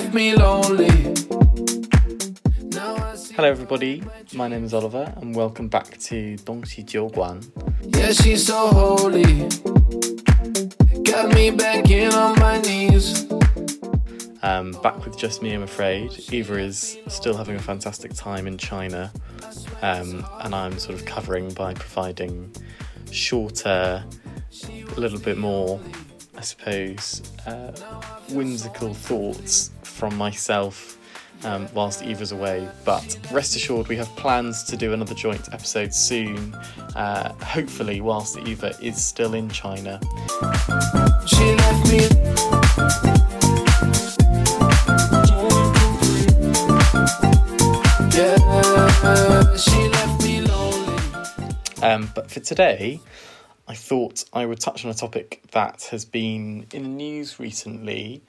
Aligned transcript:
left 0.00 0.14
me 0.14 0.34
lonely. 0.34 0.88
Now 2.70 2.96
I 2.96 3.14
see. 3.16 3.34
Hello, 3.34 3.50
everybody. 3.50 4.02
My 4.32 4.48
name 4.48 4.64
is 4.64 4.72
Oliver, 4.72 5.12
and 5.18 5.34
welcome 5.36 5.68
back 5.68 5.98
to 5.98 6.36
Dongxi 6.36 6.86
Jiuguan. 6.86 7.44
Yeah, 7.94 8.12
she's 8.12 8.46
so 8.46 8.68
holy. 8.68 9.46
Got 11.02 11.34
me 11.34 11.50
back 11.50 11.90
in 11.90 12.14
on 12.14 12.38
my 12.38 12.62
knees. 12.62 13.30
Um, 14.42 14.72
back 14.82 15.04
with 15.04 15.18
just 15.18 15.42
me, 15.42 15.52
I'm 15.52 15.64
afraid. 15.64 16.18
Eva 16.32 16.58
is 16.58 16.96
still 17.08 17.36
having 17.36 17.56
a 17.56 17.62
fantastic 17.62 18.14
time 18.14 18.46
in 18.46 18.56
China, 18.56 19.12
um, 19.82 20.26
and 20.40 20.54
I'm 20.54 20.78
sort 20.78 20.98
of 20.98 21.04
covering 21.04 21.52
by 21.52 21.74
providing 21.74 22.50
shorter, 23.10 24.02
a 24.96 24.98
little 24.98 25.20
bit 25.20 25.36
more, 25.36 25.78
I 26.40 26.42
suppose, 26.42 27.22
uh, 27.46 27.70
whimsical 28.30 28.94
thoughts 28.94 29.72
from 29.82 30.16
myself 30.16 30.96
um, 31.44 31.68
whilst 31.74 32.02
Eva's 32.02 32.32
away. 32.32 32.66
But 32.82 33.18
rest 33.30 33.56
assured, 33.56 33.88
we 33.88 33.96
have 33.96 34.08
plans 34.16 34.62
to 34.64 34.76
do 34.78 34.94
another 34.94 35.14
joint 35.14 35.52
episode 35.52 35.92
soon, 35.92 36.54
uh, 36.96 37.34
hopefully, 37.44 38.00
whilst 38.00 38.38
Eva 38.38 38.74
is 38.80 39.04
still 39.04 39.34
in 39.34 39.50
China. 39.50 40.00
She 41.26 41.44
left 41.56 41.92
me. 41.92 42.08
Yeah, 48.16 49.56
she 49.56 49.88
left 49.88 50.22
me 50.24 50.40
lonely. 50.40 51.02
Um, 51.82 52.10
but 52.14 52.30
for 52.30 52.40
today, 52.40 52.98
I 53.70 53.74
thought 53.74 54.24
I 54.32 54.46
would 54.46 54.58
touch 54.58 54.84
on 54.84 54.90
a 54.90 54.94
topic 54.94 55.42
that 55.52 55.82
has 55.92 56.04
been 56.04 56.66
in 56.72 56.82
the 56.82 56.88
news 56.88 57.38
recently 57.38 58.20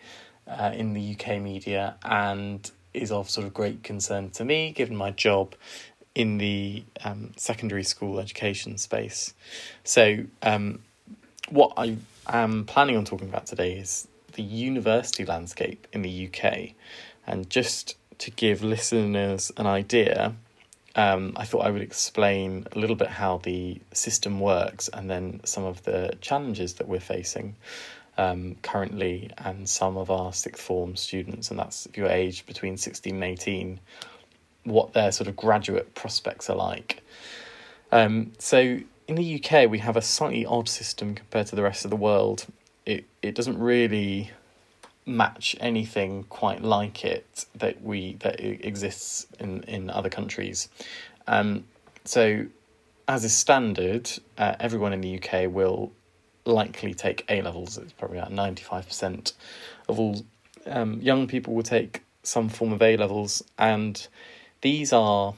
uh, 0.48 0.72
in 0.72 0.94
the 0.94 1.16
UK 1.16 1.42
media 1.42 1.96
and 2.04 2.70
is 2.94 3.12
of 3.12 3.28
sort 3.28 3.48
of 3.48 3.52
great 3.52 3.82
concern 3.82 4.30
to 4.32 4.46
me, 4.46 4.72
given 4.72 4.96
my 4.96 5.10
job 5.10 5.56
in 6.14 6.38
the 6.38 6.84
um, 7.04 7.32
secondary 7.38 7.84
school 7.84 8.20
education 8.20 8.78
space. 8.78 9.34
So, 9.84 10.26
um, 10.44 10.84
what 11.50 11.74
I 11.76 11.98
am 12.28 12.66
planning 12.66 12.96
on 12.96 13.04
talking 13.04 13.28
about 13.28 13.48
today 13.48 13.74
is 13.74 14.08
the 14.34 14.44
university 14.44 15.26
landscape 15.26 15.88
in 15.92 16.04
the 16.04 16.30
UK. 16.30 16.74
And 17.26 17.50
just 17.50 17.96
to 18.20 18.30
give 18.30 18.62
listeners 18.62 19.52
an 19.58 19.66
idea, 19.66 20.36
um, 20.96 21.34
I 21.36 21.46
thought 21.46 21.66
I 21.66 21.72
would 21.72 21.82
explain 21.82 22.68
a 22.72 22.80
little 22.80 22.96
bit 22.96 23.08
how 23.08 23.38
the 23.38 23.80
system 23.94 24.40
works 24.40 24.90
and 24.90 25.10
then 25.10 25.42
some 25.46 25.64
of 25.64 25.84
the 25.84 26.18
challenges 26.22 26.74
that 26.76 26.88
we're 26.88 27.00
facing 27.00 27.56
um, 28.18 28.56
currently 28.62 29.32
and 29.38 29.68
some 29.68 29.98
of 29.98 30.12
our 30.12 30.34
sixth 30.34 30.62
form 30.62 30.96
students, 30.96 31.50
and 31.50 31.60
that's 31.60 31.86
if 31.86 31.98
you're 31.98 32.10
aged 32.10 32.46
between 32.46 32.78
16 32.78 33.16
and 33.16 33.24
18, 33.24 33.80
what 34.64 34.94
their 34.94 35.12
sort 35.12 35.28
of 35.28 35.36
graduate 35.36 35.96
prospects 35.96 36.50
are 36.50 36.56
like. 36.56 37.02
Um, 37.92 38.34
so 38.38 38.80
in 39.08 39.16
the 39.16 39.44
UK, 39.44 39.70
we 39.70 39.80
have 39.80 39.98
a 39.98 40.02
slightly 40.02 40.46
odd 40.46 40.70
system 40.70 41.16
compared 41.16 41.48
to 41.48 41.56
the 41.56 41.64
rest 41.64 41.86
of 41.86 41.90
the 41.90 41.98
world. 41.98 42.46
It 42.86 43.06
it 43.22 43.36
doesn't 43.36 43.58
really 43.58 44.32
match 45.12 45.56
anything 45.60 46.24
quite 46.24 46.64
like 46.64 47.06
it 47.06 47.46
that 47.56 47.82
we 47.82 48.16
that 48.20 48.40
exists 48.40 49.28
in 49.40 49.64
in 49.64 49.90
other 49.90 50.10
countries. 50.10 50.70
Um, 51.28 51.66
so, 52.04 52.46
as 53.08 53.24
is 53.24 53.36
standard, 53.36 54.10
uh, 54.38 54.56
everyone 54.60 54.94
in 54.94 55.02
the 55.02 55.22
UK 55.22 55.52
will 55.52 55.92
likely 56.46 56.94
take 56.94 57.26
A 57.30 57.42
levels. 57.42 57.78
It's 57.78 57.94
probably 57.94 58.18
about 58.18 58.32
ninety 58.32 58.64
five 58.64 58.88
percent 58.88 59.34
of 59.88 60.00
all 60.00 60.24
um, 60.66 61.00
young 61.02 61.28
people 61.28 61.54
will 61.54 61.64
take 61.64 62.04
some 62.24 62.50
form 62.50 62.72
of 62.72 62.82
A 62.82 62.98
levels, 62.98 63.44
and 63.58 64.08
these 64.62 64.94
are 64.94 65.36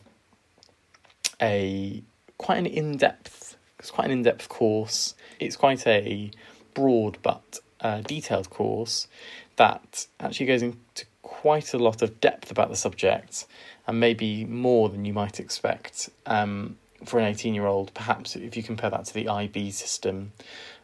a 1.41 2.03
quite 2.37 2.57
an 2.57 2.65
in 2.65 2.97
depth. 2.97 3.57
It's 3.79 3.91
quite 3.91 4.05
an 4.05 4.11
in 4.11 4.23
depth 4.23 4.47
course. 4.49 5.15
It's 5.39 5.55
quite 5.55 5.85
a 5.87 6.31
broad 6.73 7.17
but 7.21 7.59
uh, 7.81 8.01
detailed 8.01 8.49
course 8.49 9.07
that 9.55 10.07
actually 10.19 10.45
goes 10.45 10.61
into 10.61 11.05
quite 11.21 11.73
a 11.73 11.77
lot 11.77 12.01
of 12.01 12.19
depth 12.19 12.51
about 12.51 12.69
the 12.69 12.75
subject 12.75 13.45
and 13.87 13.99
maybe 13.99 14.45
more 14.45 14.89
than 14.89 15.05
you 15.05 15.13
might 15.13 15.39
expect 15.39 16.09
um, 16.25 16.77
for 17.05 17.19
an 17.19 17.25
18 17.25 17.53
year 17.53 17.65
old, 17.65 17.93
perhaps 17.93 18.35
if 18.35 18.55
you 18.55 18.63
compare 18.63 18.89
that 18.89 19.05
to 19.05 19.13
the 19.13 19.27
IB 19.27 19.71
system. 19.71 20.31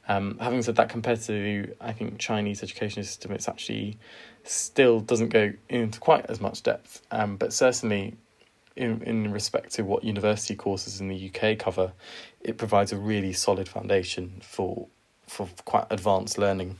Um, 0.07 0.37
having 0.39 0.61
said 0.63 0.75
that, 0.77 0.89
compared 0.89 1.21
to 1.21 1.75
I 1.79 1.91
think 1.91 2.17
Chinese 2.17 2.63
education 2.63 3.03
system, 3.03 3.31
it's 3.31 3.47
actually 3.47 3.97
still 4.43 4.99
doesn't 4.99 5.29
go 5.29 5.53
into 5.69 5.99
quite 5.99 6.25
as 6.27 6.41
much 6.41 6.63
depth, 6.63 7.05
um, 7.11 7.37
but 7.37 7.53
certainly 7.53 8.15
in, 8.75 9.01
in 9.03 9.31
respect 9.31 9.73
to 9.73 9.83
what 9.83 10.03
university 10.03 10.55
courses 10.55 10.99
in 10.99 11.09
the 11.09 11.31
UK 11.31 11.59
cover, 11.59 11.91
it 12.41 12.57
provides 12.57 12.91
a 12.91 12.97
really 12.97 13.33
solid 13.33 13.69
foundation 13.69 14.41
for 14.41 14.87
for 15.27 15.47
quite 15.65 15.85
advanced 15.91 16.39
learning. 16.39 16.75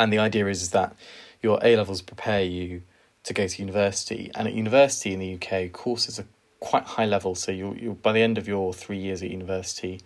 And 0.00 0.10
the 0.10 0.18
idea 0.18 0.46
is, 0.46 0.62
is 0.62 0.70
that 0.70 0.96
your 1.42 1.60
A 1.62 1.76
levels 1.76 2.00
prepare 2.00 2.42
you 2.42 2.80
to 3.24 3.34
go 3.34 3.46
to 3.46 3.58
university, 3.60 4.30
and 4.34 4.48
at 4.48 4.54
university 4.54 5.12
in 5.12 5.20
the 5.20 5.34
UK, 5.34 5.70
courses 5.70 6.18
are 6.18 6.24
quite 6.58 6.84
high 6.84 7.04
level. 7.04 7.34
So 7.34 7.52
you 7.52 7.74
you 7.74 7.98
by 8.00 8.12
the 8.12 8.22
end 8.22 8.38
of 8.38 8.48
your 8.48 8.72
three 8.72 8.96
years 8.96 9.22
at 9.22 9.30
university, 9.30 10.00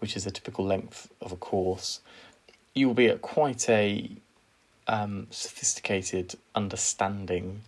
which 0.00 0.16
is 0.16 0.26
a 0.26 0.32
typical 0.32 0.64
length 0.64 1.08
of 1.20 1.30
a 1.30 1.36
course, 1.36 2.00
you 2.74 2.88
will 2.88 2.94
be 2.94 3.06
at 3.06 3.22
quite 3.22 3.70
a 3.70 4.10
um, 4.88 5.28
sophisticated 5.30 6.34
understanding 6.56 7.60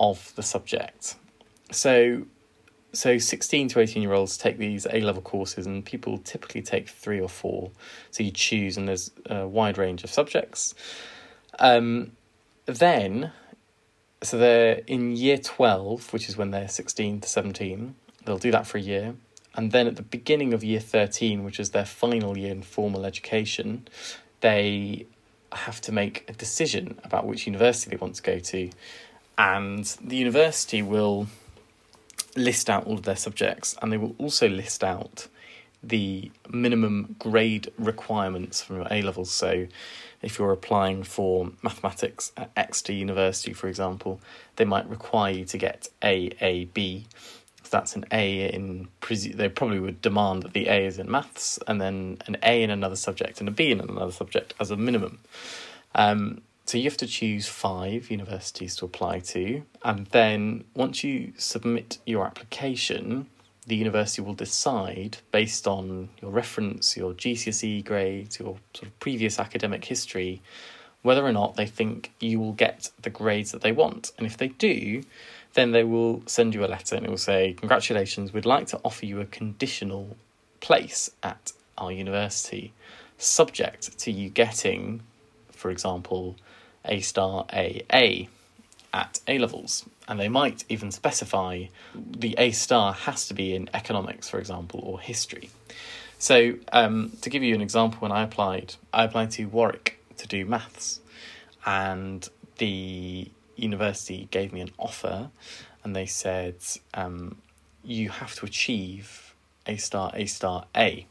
of 0.00 0.32
the 0.34 0.42
subject. 0.42 1.16
So 1.70 2.22
so 2.92 3.18
16 3.18 3.68
to 3.68 3.80
18 3.80 4.02
year 4.02 4.12
olds 4.12 4.36
take 4.36 4.58
these 4.58 4.86
A 4.90 5.00
level 5.00 5.22
courses, 5.22 5.66
and 5.66 5.84
people 5.84 6.18
typically 6.18 6.62
take 6.62 6.88
three 6.88 7.20
or 7.20 7.28
four. 7.28 7.70
So 8.10 8.22
you 8.22 8.30
choose, 8.30 8.76
and 8.76 8.86
there's 8.86 9.10
a 9.26 9.46
wide 9.46 9.78
range 9.78 10.04
of 10.04 10.10
subjects. 10.10 10.74
Um, 11.58 12.12
then, 12.66 13.32
so 14.22 14.38
they're 14.38 14.82
in 14.86 15.16
year 15.16 15.38
12, 15.38 16.12
which 16.12 16.28
is 16.28 16.36
when 16.36 16.50
they're 16.50 16.68
16 16.68 17.20
to 17.20 17.28
17. 17.28 17.94
They'll 18.24 18.38
do 18.38 18.50
that 18.50 18.66
for 18.66 18.78
a 18.78 18.80
year. 18.80 19.14
And 19.54 19.72
then 19.72 19.86
at 19.86 19.96
the 19.96 20.02
beginning 20.02 20.54
of 20.54 20.64
year 20.64 20.80
13, 20.80 21.44
which 21.44 21.60
is 21.60 21.70
their 21.70 21.84
final 21.84 22.38
year 22.38 22.52
in 22.52 22.62
formal 22.62 23.04
education, 23.04 23.88
they 24.40 25.06
have 25.52 25.80
to 25.82 25.92
make 25.92 26.24
a 26.28 26.32
decision 26.32 26.98
about 27.04 27.26
which 27.26 27.46
university 27.46 27.90
they 27.90 27.96
want 27.96 28.14
to 28.14 28.22
go 28.22 28.38
to. 28.38 28.70
And 29.36 29.84
the 30.02 30.16
university 30.16 30.82
will 30.82 31.26
list 32.36 32.70
out 32.70 32.86
all 32.86 32.94
of 32.94 33.02
their 33.02 33.16
subjects 33.16 33.76
and 33.82 33.92
they 33.92 33.98
will 33.98 34.14
also 34.18 34.48
list 34.48 34.82
out 34.82 35.28
the 35.82 36.30
minimum 36.48 37.16
grade 37.18 37.70
requirements 37.76 38.62
from 38.62 38.76
your 38.76 38.86
A 38.90 39.02
levels. 39.02 39.30
So, 39.30 39.66
if 40.22 40.38
you're 40.38 40.52
applying 40.52 41.02
for 41.02 41.50
mathematics 41.62 42.32
at 42.36 42.50
Exeter 42.56 42.92
University, 42.92 43.52
for 43.52 43.66
example, 43.66 44.20
they 44.56 44.64
might 44.64 44.88
require 44.88 45.32
you 45.32 45.44
to 45.46 45.58
get 45.58 45.88
AAB. 46.00 47.04
So 47.64 47.68
that's 47.70 47.96
an 47.96 48.04
A 48.12 48.48
in, 48.52 48.88
they 49.34 49.48
probably 49.48 49.80
would 49.80 50.00
demand 50.00 50.44
that 50.44 50.52
the 50.52 50.68
A 50.68 50.86
is 50.86 50.98
in 50.98 51.10
maths 51.10 51.58
and 51.66 51.80
then 51.80 52.18
an 52.26 52.36
A 52.42 52.62
in 52.62 52.70
another 52.70 52.96
subject 52.96 53.40
and 53.40 53.48
a 53.48 53.52
B 53.52 53.72
in 53.72 53.80
another 53.80 54.12
subject 54.12 54.54
as 54.60 54.70
a 54.70 54.76
minimum. 54.76 55.18
Um, 55.94 56.42
so 56.72 56.78
you 56.78 56.84
have 56.84 56.96
to 56.96 57.06
choose 57.06 57.46
five 57.46 58.10
universities 58.10 58.74
to 58.76 58.86
apply 58.86 59.18
to, 59.18 59.62
and 59.84 60.06
then 60.06 60.64
once 60.74 61.04
you 61.04 61.34
submit 61.36 61.98
your 62.06 62.24
application, 62.24 63.26
the 63.66 63.76
university 63.76 64.22
will 64.22 64.32
decide 64.32 65.18
based 65.32 65.68
on 65.68 66.08
your 66.22 66.30
reference, 66.30 66.96
your 66.96 67.12
GCSE 67.12 67.84
grades, 67.84 68.40
your 68.40 68.56
sort 68.72 68.88
of 68.88 69.00
previous 69.00 69.38
academic 69.38 69.84
history, 69.84 70.40
whether 71.02 71.22
or 71.22 71.32
not 71.32 71.56
they 71.56 71.66
think 71.66 72.10
you 72.20 72.40
will 72.40 72.54
get 72.54 72.90
the 73.02 73.10
grades 73.10 73.52
that 73.52 73.60
they 73.60 73.72
want. 73.72 74.12
And 74.16 74.26
if 74.26 74.38
they 74.38 74.48
do, 74.48 75.02
then 75.52 75.72
they 75.72 75.84
will 75.84 76.22
send 76.24 76.54
you 76.54 76.64
a 76.64 76.72
letter 76.74 76.96
and 76.96 77.04
it 77.04 77.10
will 77.10 77.18
say, 77.18 77.52
Congratulations, 77.52 78.32
we'd 78.32 78.46
like 78.46 78.66
to 78.68 78.80
offer 78.82 79.04
you 79.04 79.20
a 79.20 79.26
conditional 79.26 80.16
place 80.60 81.10
at 81.22 81.52
our 81.76 81.92
university, 81.92 82.72
subject 83.18 83.98
to 83.98 84.10
you 84.10 84.30
getting, 84.30 85.02
for 85.50 85.70
example, 85.70 86.36
A 86.84 87.00
star 87.00 87.46
AA 87.52 88.26
at 88.92 89.20
A 89.26 89.38
levels. 89.38 89.84
And 90.08 90.18
they 90.18 90.28
might 90.28 90.64
even 90.68 90.90
specify 90.90 91.64
the 91.94 92.34
A 92.38 92.50
star 92.50 92.92
has 92.92 93.26
to 93.28 93.34
be 93.34 93.54
in 93.54 93.70
economics, 93.72 94.28
for 94.28 94.38
example, 94.38 94.80
or 94.82 95.00
history. 95.00 95.50
So, 96.18 96.54
um, 96.72 97.12
to 97.22 97.30
give 97.30 97.42
you 97.42 97.54
an 97.54 97.60
example, 97.60 97.98
when 98.00 98.12
I 98.12 98.22
applied, 98.22 98.76
I 98.92 99.04
applied 99.04 99.32
to 99.32 99.46
Warwick 99.46 99.98
to 100.18 100.28
do 100.28 100.44
maths, 100.44 101.00
and 101.66 102.28
the 102.58 103.28
university 103.56 104.28
gave 104.30 104.52
me 104.52 104.60
an 104.60 104.70
offer, 104.78 105.30
and 105.82 105.96
they 105.96 106.06
said, 106.06 106.56
um, 106.94 107.38
You 107.82 108.10
have 108.10 108.34
to 108.36 108.46
achieve 108.46 109.34
A 109.66 109.76
star, 109.76 110.12
A 110.14 110.26
star, 110.26 110.66
A. 110.76 111.06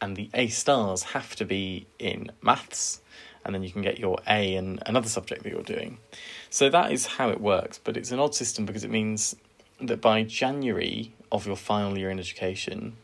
And 0.00 0.16
the 0.16 0.30
A 0.32 0.46
stars 0.48 1.02
have 1.02 1.34
to 1.36 1.44
be 1.44 1.86
in 1.98 2.30
maths, 2.40 3.00
and 3.44 3.54
then 3.54 3.62
you 3.62 3.70
can 3.70 3.82
get 3.82 3.98
your 3.98 4.18
A 4.28 4.54
in 4.54 4.78
another 4.86 5.08
subject 5.08 5.42
that 5.42 5.50
you're 5.50 5.62
doing. 5.62 5.98
So 6.50 6.68
that 6.68 6.92
is 6.92 7.06
how 7.06 7.30
it 7.30 7.40
works, 7.40 7.78
but 7.82 7.96
it's 7.96 8.10
an 8.10 8.18
odd 8.18 8.34
system 8.34 8.66
because 8.66 8.84
it 8.84 8.90
means 8.90 9.36
that 9.80 10.00
by 10.00 10.22
January 10.22 11.14
of 11.32 11.46
your 11.46 11.56
final 11.56 11.96
year 11.96 12.10
in 12.10 12.18
education, 12.18 12.96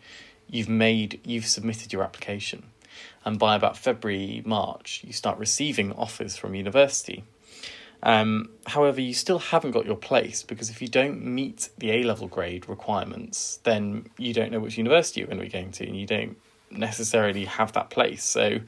you've 0.49 0.69
made 0.69 1.21
you've 1.25 1.47
submitted 1.47 1.93
your 1.93 2.03
application. 2.03 2.65
And 3.25 3.39
by 3.39 3.57
about 3.57 3.77
February, 3.77 4.43
March, 4.47 5.03
you 5.05 5.13
start 5.13 5.39
receiving 5.39 5.93
offers 5.93 6.37
from 6.37 6.55
university. 6.55 7.25
Um, 8.03 8.51
however, 8.67 9.01
you 9.01 9.15
still 9.15 9.39
haven't 9.39 9.73
got 9.73 9.85
your 9.85 9.97
place 9.97 10.43
because 10.43 10.71
if 10.71 10.81
you 10.81 10.87
don't 10.87 11.25
meet 11.25 11.71
the 11.79 11.91
A 11.91 12.03
level 12.05 12.29
grade 12.29 12.69
requirements, 12.69 13.59
then 13.65 14.07
you 14.17 14.33
don't 14.33 14.53
know 14.53 14.61
which 14.61 14.79
university 14.79 15.21
you're 15.21 15.27
going 15.27 15.39
to 15.39 15.45
be 15.45 15.51
going 15.51 15.73
to, 15.73 15.87
and 15.87 15.97
you 15.97 16.07
don't 16.07 16.37
necessarily 16.71 17.45
have 17.45 17.73
that 17.73 17.91
place. 17.91 18.23
So 18.23 18.61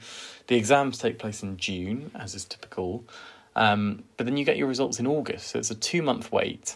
the 0.49 0.55
exams 0.55 0.97
take 0.97 1.19
place 1.19 1.43
in 1.43 1.57
June, 1.57 2.09
as 2.15 2.33
is 2.33 2.43
typical, 2.43 3.05
um, 3.55 4.03
but 4.17 4.25
then 4.25 4.35
you 4.35 4.43
get 4.43 4.57
your 4.57 4.67
results 4.67 4.99
in 4.99 5.05
August. 5.05 5.49
So 5.49 5.59
it's 5.59 5.69
a 5.69 5.75
two 5.75 6.01
month 6.01 6.31
wait, 6.31 6.75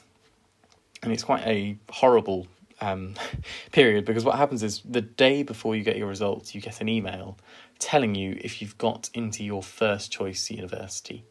and 1.02 1.12
it's 1.12 1.24
quite 1.24 1.42
a 1.42 1.76
horrible 1.90 2.46
um, 2.82 3.16
period 3.72 4.06
because 4.06 4.24
what 4.24 4.36
happens 4.36 4.62
is 4.62 4.84
the 4.88 5.02
day 5.02 5.42
before 5.42 5.76
you 5.76 5.84
get 5.84 5.98
your 5.98 6.08
results, 6.08 6.54
you 6.54 6.62
get 6.62 6.82
an 6.82 6.88
email 6.88 7.36
telling 7.80 8.14
you 8.14 8.38
if 8.42 8.62
you've 8.62 8.78
got 8.78 9.10
into 9.16 9.44
your 9.44 9.64
first 9.64 10.12
choice 10.12 10.52
university. 10.52 11.26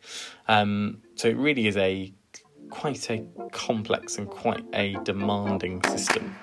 Um, 0.48 1.00
so 1.14 1.28
it 1.28 1.36
really 1.36 1.68
is 1.68 1.76
a 1.76 2.12
quite 2.70 3.08
a 3.08 3.24
complex 3.52 4.18
and 4.18 4.28
quite 4.28 4.64
a 4.72 4.94
demanding 5.04 5.80
system. 5.84 6.34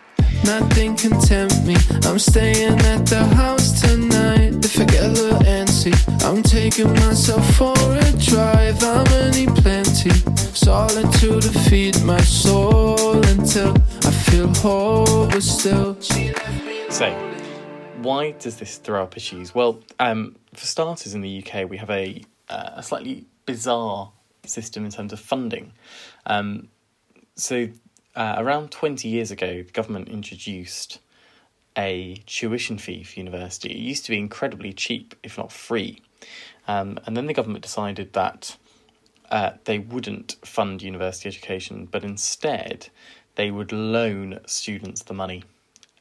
Nothing 0.49 0.95
can 0.95 1.11
tempt 1.21 1.63
me. 1.63 1.75
I'm 2.05 2.17
staying 2.17 2.79
at 2.79 3.05
the 3.05 3.23
house 3.35 3.81
tonight. 3.81 4.65
If 4.65 4.79
I 4.79 4.85
get 4.85 5.03
a 5.03 5.07
little 5.07 5.37
antsy, 5.41 5.93
I'm 6.25 6.41
taking 6.41 6.91
myself 6.91 7.45
for 7.55 7.75
a 7.77 8.11
drive. 8.13 8.83
I'm 8.83 9.03
gonna 9.05 9.29
need 9.29 9.49
plenty 9.57 10.09
solitude 10.55 11.43
to 11.43 11.51
feed 11.69 12.01
my 12.01 12.19
soul 12.21 13.17
until 13.27 13.75
I 14.03 14.09
feel 14.09 14.47
whole, 14.55 15.27
but 15.27 15.43
still. 15.43 15.95
So, 16.89 17.11
why 18.01 18.31
does 18.31 18.57
this 18.57 18.77
throw 18.77 19.03
up 19.03 19.17
issues? 19.17 19.53
Well, 19.53 19.83
um, 19.99 20.35
for 20.55 20.65
starters, 20.65 21.13
in 21.13 21.21
the 21.21 21.43
UK, 21.43 21.69
we 21.69 21.77
have 21.77 21.91
a 21.91 22.23
uh, 22.49 22.71
a 22.77 22.81
slightly 22.81 23.27
bizarre 23.45 24.11
system 24.47 24.83
in 24.83 24.89
terms 24.89 25.13
of 25.13 25.19
funding. 25.19 25.73
Um, 26.25 26.69
so 27.35 27.69
uh, 28.15 28.35
around 28.37 28.71
20 28.71 29.07
years 29.07 29.31
ago, 29.31 29.63
the 29.63 29.71
government 29.71 30.09
introduced 30.09 30.99
a 31.77 32.21
tuition 32.25 32.77
fee 32.77 33.03
for 33.03 33.19
university. 33.19 33.69
It 33.69 33.77
used 33.77 34.05
to 34.05 34.11
be 34.11 34.17
incredibly 34.17 34.73
cheap, 34.73 35.15
if 35.23 35.37
not 35.37 35.51
free. 35.51 36.01
Um, 36.67 36.99
and 37.05 37.15
then 37.15 37.27
the 37.27 37.33
government 37.33 37.63
decided 37.63 38.13
that 38.13 38.57
uh, 39.31 39.51
they 39.65 39.79
wouldn't 39.79 40.35
fund 40.43 40.81
university 40.81 41.29
education, 41.29 41.87
but 41.89 42.03
instead 42.03 42.89
they 43.35 43.51
would 43.51 43.71
loan 43.71 44.39
students 44.45 45.03
the 45.03 45.13
money 45.13 45.43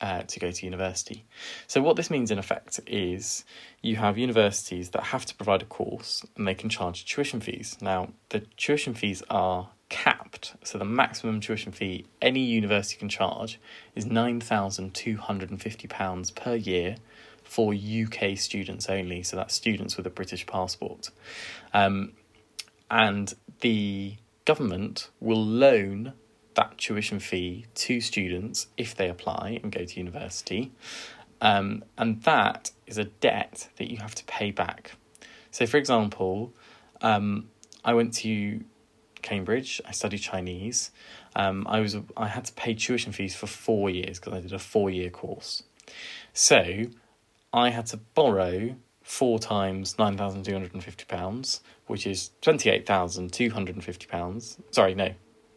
uh, 0.01 0.23
to 0.23 0.41
go 0.41 0.51
to 0.51 0.65
university. 0.65 1.25
So, 1.67 1.81
what 1.83 1.97
this 1.97 2.11
means 2.11 2.31
in 2.31 2.39
effect 2.39 2.81
is 2.87 3.45
you 3.83 3.97
have 3.97 4.17
universities 4.17 4.91
that 4.91 5.05
have 5.05 5.27
to 5.27 5.35
provide 5.35 5.63
a 5.63 5.67
course 5.67 6.25
and 6.37 6.47
they 6.47 6.55
can 6.55 6.69
charge 6.69 7.05
tuition 7.05 7.41
fees. 7.41 7.77
Now, 7.81 8.11
the 8.31 8.41
tuition 8.57 8.95
fees 8.95 9.23
are 9.29 9.69
capped. 9.89 10.55
So 10.65 10.79
the 10.79 10.85
maximum 10.85 11.41
tuition 11.41 11.73
fee 11.73 12.07
any 12.21 12.41
university 12.41 12.99
can 12.99 13.09
charge 13.09 13.59
is 13.95 14.05
£9,250 14.05 16.35
per 16.35 16.55
year 16.55 16.97
for 17.43 17.75
UK 17.75 18.37
students 18.37 18.89
only. 18.89 19.23
So 19.23 19.37
that's 19.37 19.55
students 19.55 19.97
with 19.97 20.07
a 20.07 20.11
British 20.11 20.47
passport. 20.47 21.11
Um, 21.73 22.13
and 22.91 23.33
the 23.61 24.17
government 24.45 25.11
will 25.21 25.45
loan 25.45 26.13
that 26.55 26.77
tuition 26.77 27.21
fee 27.21 27.67
to 27.75 28.01
students 28.01 28.67
if 28.77 28.95
they 28.95 29.09
apply 29.09 29.61
and 29.63 29.71
go 29.71 29.85
to 29.85 29.97
university. 29.97 30.73
Um, 31.41 31.85
and 31.97 32.23
that 32.25 32.73
is 32.87 32.99
a 32.99 33.05
debt 33.05 33.69
that 33.77 33.91
you 33.91 33.99
have 33.99 34.15
to 34.17 34.25
pay 34.25 34.51
back. 34.51 34.93
So, 35.51 35.67
for 35.67 35.77
example, 35.77 36.53
um, 37.01 37.49
I 37.85 37.95
went 37.95 38.13
to 38.15 38.65
Cambridge. 39.29 39.81
I 39.87 39.93
studied 39.93 40.19
Chinese. 40.19 40.91
Um, 41.37 41.67
I 41.69 41.81
was 41.81 41.97
I 42.17 42.29
had 42.29 42.45
to 42.47 42.53
pay 42.53 42.75
tuition 42.75 43.13
fees 43.13 43.35
for 43.35 43.47
four 43.47 43.91
years 43.91 44.19
because 44.19 44.33
I 44.33 44.41
did 44.41 44.53
a 44.53 44.59
four 44.59 44.91
year 44.91 45.11
course. 45.11 45.63
So 46.33 46.85
I 47.53 47.71
had 47.71 47.87
to 47.87 47.97
borrow 48.15 48.77
four 49.03 49.39
times 49.39 49.99
nine 49.99 50.17
thousand 50.17 50.45
two 50.45 50.53
hundred 50.53 50.75
and 50.75 50.85
fifty 50.85 51.05
pounds, 51.05 51.61
which 51.87 52.07
is 52.07 52.31
twenty 52.41 52.71
eight 52.71 52.87
thousand 52.87 53.33
two 53.33 53.51
hundred 53.51 53.75
and 53.77 53.85
fifty 53.85 54.07
pounds. 54.07 54.59
Sorry, 54.71 54.95
no, 54.95 55.11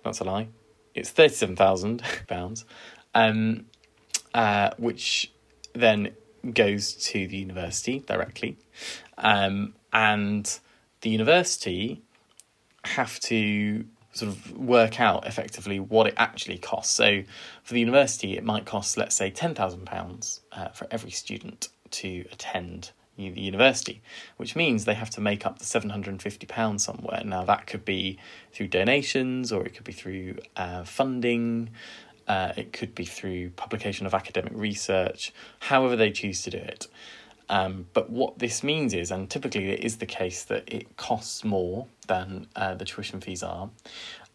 that's 0.04 0.20
a 0.20 0.24
lie. 0.24 0.48
It's 0.94 1.10
thirty 1.10 1.34
seven 1.34 1.56
thousand 1.56 2.04
pounds, 2.28 2.66
um, 3.14 3.66
uh, 4.34 4.72
which 4.78 5.32
then 5.74 6.12
goes 6.54 6.94
to 6.96 7.28
the 7.28 7.38
university 7.38 8.00
directly, 8.00 8.58
um, 9.18 9.76
and 9.94 10.60
the 11.02 11.10
university 11.10 12.02
have 12.84 13.20
to 13.22 13.86
sort 14.14 14.32
of 14.32 14.58
work 14.58 15.00
out 15.00 15.26
effectively 15.26 15.80
what 15.80 16.08
it 16.08 16.14
actually 16.18 16.58
costs. 16.58 16.94
So 16.94 17.24
for 17.64 17.74
the 17.74 17.80
university, 17.80 18.38
it 18.38 18.44
might 18.44 18.66
cost, 18.66 18.98
let's 18.98 19.16
say, 19.16 19.32
£10,000 19.32 20.40
uh, 20.52 20.68
for 20.70 20.88
every 20.92 21.12
student 21.12 21.70
to 21.92 22.26
attend 22.32 22.92
the 23.18 23.42
university, 23.42 24.02
which 24.38 24.56
means 24.56 24.86
they 24.86 24.94
have 24.94 25.10
to 25.12 25.22
make 25.22 25.46
up 25.46 25.60
the 25.60 25.66
£750 25.66 26.80
somewhere. 26.80 27.22
Now, 27.24 27.44
that 27.44 27.68
could 27.68 27.86
be 27.86 28.18
through 28.52 28.68
donations 28.68 29.52
or 29.52 29.66
it 29.66 29.76
could 29.76 29.84
be 29.84 29.92
through 29.92 30.38
uh, 30.56 30.84
funding. 30.84 31.70
Uh, 32.28 32.54
it 32.56 32.74
could 32.74 32.96
be 32.96 33.06
through 33.06 33.50
publication 33.52 34.06
of 34.06 34.14
academic 34.14 34.54
research, 34.56 35.34
however 35.60 35.96
they 35.96 36.12
choose 36.12 36.42
to 36.44 36.50
do 36.50 36.58
it. 36.58 36.88
Um, 37.52 37.86
but 37.92 38.10
what 38.10 38.40
this 38.40 38.64
means 38.64 38.94
is, 38.94 39.12
and 39.12 39.30
typically 39.30 39.70
it 39.72 39.82
is 39.82 39.98
the 39.98 40.06
case 40.06 40.46
that 40.46 40.64
it 40.72 40.96
costs 40.96 41.44
more 41.44 41.86
than 42.08 42.48
uh, 42.56 42.76
the 42.76 42.86
tuition 42.86 43.20
fees 43.20 43.44
are, 43.44 43.70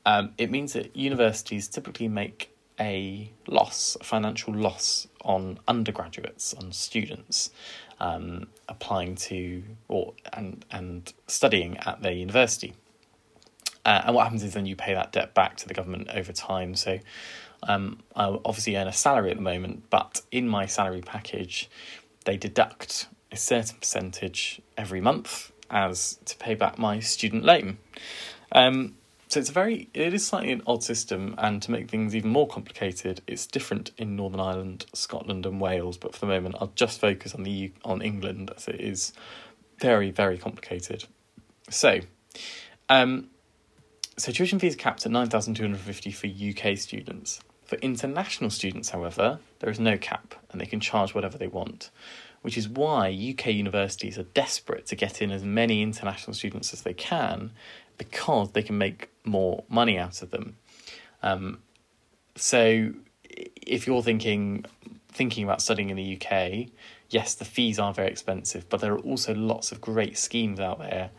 um, 0.04 0.34
it 0.36 0.50
means 0.50 0.74
that 0.74 0.94
universities 0.94 1.66
typically 1.66 2.08
make 2.08 2.50
a 2.78 3.32
loss, 3.46 3.96
a 3.98 4.04
financial 4.04 4.54
loss 4.54 5.08
on 5.24 5.58
undergraduates, 5.66 6.52
on 6.52 6.72
students 6.72 7.50
um, 8.00 8.48
applying 8.68 9.14
to 9.14 9.62
or 9.88 10.12
and 10.34 10.66
and 10.70 11.14
studying 11.26 11.78
at 11.78 12.02
their 12.02 12.12
university. 12.12 12.74
Uh, 13.86 14.02
and 14.04 14.14
what 14.14 14.24
happens 14.24 14.42
is 14.42 14.52
then 14.52 14.66
you 14.66 14.76
pay 14.76 14.92
that 14.92 15.12
debt 15.12 15.32
back 15.32 15.56
to 15.56 15.66
the 15.66 15.72
government 15.72 16.08
over 16.12 16.32
time. 16.32 16.74
So 16.74 16.98
um, 17.62 18.00
I 18.14 18.26
obviously 18.44 18.76
earn 18.76 18.88
a 18.88 18.92
salary 18.92 19.30
at 19.30 19.36
the 19.36 19.42
moment, 19.42 19.84
but 19.88 20.20
in 20.30 20.48
my 20.48 20.66
salary 20.66 21.00
package, 21.00 21.70
they 22.26 22.36
deduct 22.36 23.08
a 23.32 23.36
certain 23.36 23.78
percentage 23.78 24.60
every 24.76 25.00
month 25.00 25.52
as 25.70 26.18
to 26.26 26.36
pay 26.36 26.54
back 26.54 26.78
my 26.78 27.00
student 27.00 27.44
loan. 27.44 27.78
Um, 28.52 28.96
so 29.28 29.40
it's 29.40 29.48
a 29.48 29.52
very, 29.52 29.88
it 29.92 30.14
is 30.14 30.24
slightly 30.24 30.52
an 30.52 30.62
odd 30.66 30.84
system, 30.84 31.34
and 31.38 31.60
to 31.62 31.70
make 31.72 31.90
things 31.90 32.14
even 32.14 32.30
more 32.30 32.46
complicated, 32.46 33.22
it's 33.26 33.46
different 33.46 33.90
in 33.98 34.14
Northern 34.14 34.38
Ireland, 34.38 34.86
Scotland, 34.92 35.46
and 35.46 35.60
Wales. 35.60 35.96
But 35.96 36.14
for 36.14 36.20
the 36.20 36.26
moment, 36.26 36.56
I'll 36.60 36.72
just 36.76 37.00
focus 37.00 37.34
on 37.34 37.42
the 37.42 37.72
on 37.84 38.02
England, 38.02 38.52
as 38.56 38.68
it 38.68 38.80
is 38.80 39.12
very, 39.80 40.12
very 40.12 40.38
complicated. 40.38 41.06
So, 41.70 42.00
um, 42.88 43.28
so 44.16 44.30
tuition 44.30 44.60
fees 44.60 44.76
capped 44.76 45.04
at 45.04 45.10
nine 45.10 45.28
thousand 45.28 45.54
two 45.54 45.64
hundred 45.64 45.80
fifty 45.80 46.12
for 46.12 46.28
UK 46.28 46.78
students. 46.78 47.40
For 47.66 47.76
international 47.76 48.50
students, 48.50 48.90
however, 48.90 49.40
there 49.58 49.70
is 49.70 49.80
no 49.80 49.98
cap, 49.98 50.34
and 50.50 50.60
they 50.60 50.66
can 50.66 50.80
charge 50.80 51.14
whatever 51.14 51.36
they 51.36 51.48
want 51.48 51.90
which 52.46 52.56
is 52.56 52.68
why 52.68 53.08
UK 53.08 53.46
universities 53.46 54.16
are 54.16 54.22
desperate 54.22 54.86
to 54.86 54.94
get 54.94 55.20
in 55.20 55.32
as 55.32 55.42
many 55.42 55.82
international 55.82 56.32
students 56.32 56.72
as 56.72 56.82
they 56.82 56.94
can 56.94 57.50
because 57.98 58.52
they 58.52 58.62
can 58.62 58.78
make 58.78 59.08
more 59.24 59.64
money 59.68 59.98
out 59.98 60.22
of 60.22 60.30
them. 60.30 60.56
Um, 61.24 61.58
so 62.36 62.92
if 63.26 63.88
you're 63.88 64.00
thinking 64.00 64.64
thinking 65.08 65.42
about 65.42 65.60
studying 65.60 65.90
in 65.90 65.96
the 65.96 66.16
UK, 66.16 66.68
yes, 67.10 67.34
the 67.34 67.44
fees 67.44 67.80
are 67.80 67.92
very 67.92 68.12
expensive, 68.12 68.68
but 68.68 68.80
there 68.80 68.92
are 68.92 69.00
also 69.00 69.34
lots 69.34 69.72
of 69.72 69.80
great 69.80 70.16
schemes 70.16 70.60
out 70.60 70.78
there. 70.78 71.10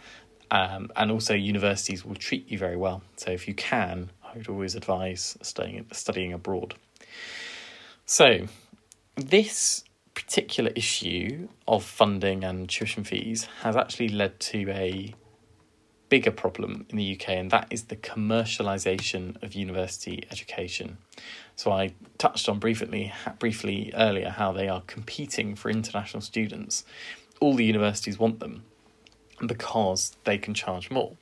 Um, 0.50 0.90
and 0.96 1.12
also 1.12 1.34
universities 1.34 2.06
will 2.06 2.16
treat 2.16 2.50
you 2.50 2.58
very 2.58 2.78
well. 2.78 3.02
So 3.18 3.32
if 3.32 3.50
you 3.50 3.54
can, 3.54 4.12
I 4.34 4.38
would 4.38 4.50
always 4.50 4.76
advise 4.76 5.38
studying 5.42 5.86
studying 5.92 6.34
abroad. 6.34 6.76
So 8.06 8.48
this 9.16 9.84
particular 10.14 10.72
issue 10.76 11.48
of 11.68 11.84
funding 11.84 12.44
and 12.44 12.68
tuition 12.70 13.04
fees 13.04 13.46
has 13.62 13.76
actually 13.76 14.10
led 14.10 14.40
to 14.40 14.70
a 14.72 15.14
bigger 16.10 16.32
problem 16.32 16.86
in 16.90 16.98
the 16.98 17.14
UK, 17.20 17.30
and 17.30 17.52
that 17.52 17.68
is 17.70 17.86
the 17.86 17.96
commercialisation 17.96 19.42
of 19.44 19.54
university 19.54 20.24
education. 20.32 20.98
So 21.56 21.72
I 21.72 21.94
touched 22.18 22.48
on 22.48 22.60
briefly 22.60 23.14
briefly 23.40 23.92
earlier 23.96 24.30
how 24.30 24.52
they 24.52 24.68
are 24.68 24.82
competing 24.88 25.56
for 25.56 25.70
international 25.70 26.22
students. 26.22 26.86
All 27.40 27.54
the 27.56 27.66
universities 27.66 28.18
want 28.18 28.40
them, 28.40 28.64
because 29.46 30.16
they 30.24 30.38
can 30.38 30.54
charge 30.54 30.90
more. 30.90 31.18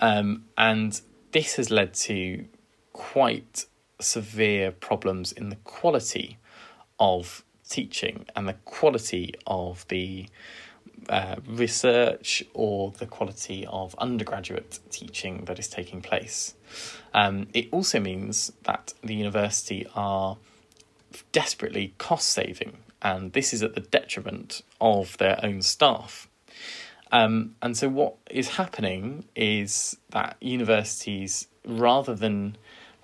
Um, 0.00 0.44
and 0.56 1.00
this 1.34 1.56
has 1.56 1.68
led 1.68 1.92
to 1.92 2.44
quite 2.92 3.66
severe 4.00 4.70
problems 4.70 5.32
in 5.32 5.48
the 5.48 5.56
quality 5.56 6.38
of 7.00 7.44
teaching 7.68 8.24
and 8.36 8.46
the 8.46 8.54
quality 8.64 9.34
of 9.44 9.84
the 9.88 10.26
uh, 11.08 11.34
research 11.44 12.44
or 12.54 12.92
the 12.92 13.06
quality 13.06 13.66
of 13.66 13.96
undergraduate 13.98 14.78
teaching 14.90 15.44
that 15.46 15.58
is 15.58 15.66
taking 15.66 16.00
place. 16.00 16.54
Um, 17.12 17.48
it 17.52 17.68
also 17.72 17.98
means 17.98 18.52
that 18.62 18.94
the 19.02 19.14
university 19.14 19.88
are 19.96 20.36
desperately 21.32 21.94
cost 21.98 22.28
saving, 22.30 22.76
and 23.02 23.32
this 23.32 23.52
is 23.52 23.60
at 23.60 23.74
the 23.74 23.80
detriment 23.80 24.62
of 24.80 25.18
their 25.18 25.40
own 25.42 25.62
staff. 25.62 26.28
Um, 27.14 27.54
and 27.62 27.76
so, 27.76 27.88
what 27.88 28.16
is 28.28 28.48
happening 28.48 29.24
is 29.36 29.96
that 30.10 30.36
universities, 30.40 31.46
rather 31.64 32.12
than 32.12 32.56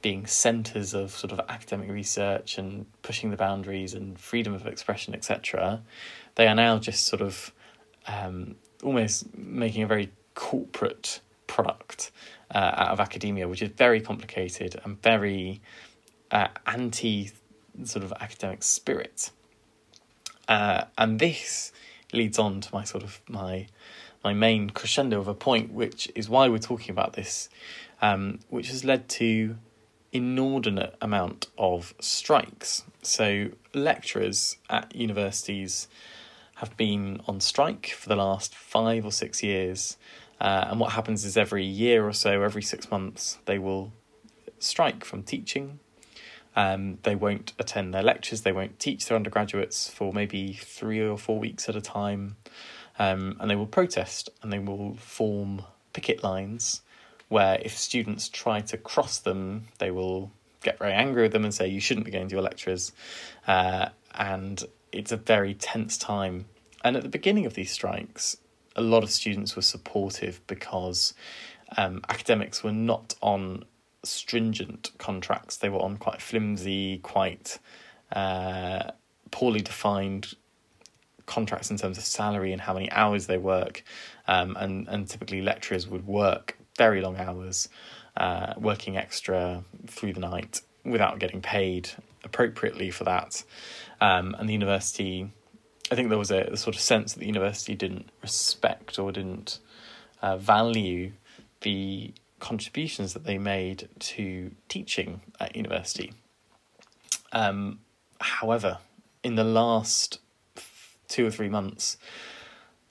being 0.03 0.27
centres 0.27 0.95
of 0.95 1.13
sort 1.13 1.33
of 1.33 1.39
academic 1.49 1.89
research 1.89 2.59
and 2.59 2.87
pushing 3.03 3.31
the 3.31 3.37
boundaries 3.37 3.95
and 3.95 4.19
freedom 4.19 4.53
of 4.53 4.67
expression, 4.67 5.15
etc., 5.15 5.81
they 6.35 6.49
are 6.49 6.57
now 6.57 6.77
just 6.77 7.07
sort 7.07 7.23
of 7.23 7.53
um, 8.09 8.57
almost 8.83 9.33
making 9.39 9.85
a 9.85 9.87
very 9.87 10.11
corporate 10.35 11.21
product 11.47 12.11
uh, 12.53 12.59
out 12.59 12.89
of 12.89 12.99
academia, 12.99 13.47
which 13.47 13.63
is 13.63 13.71
very 13.71 14.01
complicated 14.01 14.81
and 14.83 15.01
very 15.03 15.61
uh, 16.33 16.49
anti 16.67 17.31
sort 17.85 18.05
of 18.05 18.13
academic 18.21 18.65
spirit. 18.65 19.31
Uh, 20.49 20.83
and 20.99 21.21
this 21.21 21.71
leads 22.13 22.39
on 22.39 22.61
to 22.61 22.75
my 22.75 22.85
sort 22.85 23.03
of 23.03 23.21
my 23.29 23.67
my 24.23 24.33
main 24.35 24.71
crescendo 24.71 25.19
of 25.19 25.29
a 25.29 25.35
point, 25.35 25.73
which 25.73 26.11
is 26.15 26.29
why 26.29 26.49
we're 26.49 26.59
talking 26.59 26.91
about 26.91 27.15
this, 27.15 27.49
um, 28.03 28.41
which 28.49 28.69
has 28.69 28.85
led 28.85 29.09
to 29.09 29.57
inordinate 30.13 30.95
amount 31.01 31.47
of 31.57 31.95
strikes. 32.01 32.85
So 33.03 33.51
lecturers 33.73 34.57
at 34.69 34.95
universities 34.95 35.89
have 36.57 36.77
been 36.77 37.21
on 37.27 37.41
strike 37.41 37.87
for 37.89 38.09
the 38.09 38.17
last 38.17 38.55
five 38.55 39.07
or 39.07 39.13
six 39.13 39.43
years. 39.43 39.97
Uh, 40.41 40.67
and 40.69 40.81
what 40.81 40.93
happens 40.93 41.25
is 41.25 41.37
every 41.37 41.65
year 41.65 42.07
or 42.07 42.13
so, 42.13 42.43
every 42.43 42.63
six 42.63 42.91
months, 42.91 43.39
they 43.47 43.59
will 43.59 43.93
strike 44.59 45.05
from 45.05 45.23
teaching. 45.23 45.79
Um, 46.57 46.99
they 47.05 47.15
won't 47.15 47.53
attend 47.59 47.95
their 47.95 48.03
lectures, 48.03 48.43
they 48.43 48.53
won't 48.53 48.79
teach 48.79 49.07
their 49.07 49.17
undergraduates 49.17 49.89
for 49.89 50.13
maybe 50.13 50.53
three 50.53 51.01
or 51.01 51.17
four 51.17 51.39
weeks 51.39 51.69
at 51.69 51.77
a 51.77 51.81
time. 51.81 52.37
Um, 52.99 53.37
and 53.41 53.51
they 53.51 53.57
will 53.57 53.67
protest 53.67 54.29
and 54.43 54.53
they 54.53 54.59
will 54.59 54.95
form 54.97 55.63
picket 55.93 56.23
lines 56.23 56.83
where 57.29 57.59
if 57.63 57.79
students 57.79 58.29
try 58.29 58.61
to 58.61 58.77
cross 58.77 59.19
them, 59.19 59.69
they 59.79 59.91
will 59.91 60.33
get 60.63 60.79
very 60.79 60.93
angry 60.93 61.23
with 61.23 61.33
them 61.33 61.45
and 61.45 61.55
say, 61.55 61.69
You 61.69 61.81
shouldn't 61.81 62.05
be 62.05 62.13
going 62.13 62.29
to 62.29 62.35
your 62.35 62.43
lectures. 62.43 62.93
Uh, 63.47 63.91
and 64.15 64.63
it's 64.93 65.13
a 65.13 65.17
very 65.17 65.55
tense 65.55 65.97
time. 65.97 66.47
And 66.85 66.97
at 66.97 67.03
the 67.03 67.09
beginning 67.09 67.47
of 67.47 67.55
these 67.55 67.71
strikes, 67.71 68.37
a 68.77 68.83
lot 68.83 69.03
of 69.03 69.11
students 69.11 69.57
were 69.57 69.63
supportive 69.63 70.41
because 70.47 71.15
um, 71.77 72.03
academics 72.09 72.63
were 72.63 72.73
not 72.73 73.15
on 73.23 73.65
stringent 74.03 74.91
contracts. 74.99 75.57
They 75.57 75.69
were 75.69 75.81
on 75.81 75.97
quite 75.97 76.21
flimsy, 76.21 76.99
quite 76.99 77.59
uh, 78.13 78.91
poorly 79.31 79.61
defined 79.61 80.35
contracts 81.27 81.71
in 81.71 81.77
terms 81.77 81.97
of 81.97 82.05
salary 82.05 82.53
and 82.53 82.61
how 82.61 82.75
many 82.75 82.91
hours 82.91 83.27
they 83.27 83.39
work. 83.39 83.85
Um, 84.27 84.57
and, 84.59 84.89
and 84.89 85.09
typically, 85.09 85.43
lecturers 85.43 85.87
would 85.89 86.07
work 86.07 86.59
very 86.77 87.01
long 87.01 87.17
hours, 87.17 87.69
uh, 88.17 88.55
working 88.57 88.97
extra 88.97 89.65
through 89.87 90.13
the 90.13 90.21
night 90.21 90.61
without 90.85 91.19
getting 91.19 91.41
paid 91.41 91.91
appropriately 92.25 92.91
for 92.91 93.05
that. 93.05 93.43
Um, 94.01 94.35
and 94.39 94.49
the 94.49 94.53
university, 94.53 95.31
I 95.91 95.95
think 95.95 96.09
there 96.09 96.19
was 96.19 96.31
a, 96.31 96.41
a, 96.53 96.57
sort 96.57 96.75
of 96.75 96.81
sense 96.81 97.13
that 97.13 97.21
the 97.21 97.27
university 97.27 97.75
didn't 97.75 98.11
respect 98.23 98.99
or 98.99 99.13
didn't 99.13 99.59
uh, 100.23 100.37
value 100.37 101.13
the 101.61 102.13
contributions 102.41 103.13
that 103.13 103.25
they 103.25 103.39
made 103.39 103.89
to 103.99 104.51
teaching 104.69 105.21
at 105.39 105.55
university. 105.55 106.13
Um, 107.33 107.81
however, 108.21 108.79
in 109.23 109.37
the 109.37 109.45
last 109.45 110.19
two 111.09 111.27
or 111.27 111.31
three 111.31 111.49
months, 111.49 111.97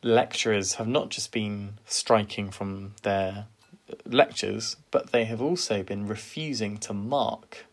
lecturers 0.04 0.76
have 0.76 0.88
not 0.88 1.10
just 1.10 1.32
been 1.32 1.80
striking 1.86 2.52
from 2.52 2.94
their 3.04 3.48
lectures, 4.06 4.78
but 4.92 5.12
they 5.12 5.26
have 5.26 5.42
also 5.42 5.84
been 5.84 6.08
refusing 6.08 6.78
to 6.78 6.94
mark 6.94 7.66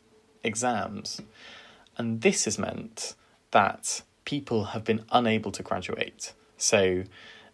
exams. 0.43 1.21
And 1.97 2.21
this 2.23 2.45
has 2.45 2.59
meant 2.59 3.15
that 3.51 4.03
people 4.25 4.65
have 4.67 4.85
been 4.85 5.05
unable 5.13 5.53
to 5.53 5.63
graduate. 5.63 6.33
So 6.57 7.05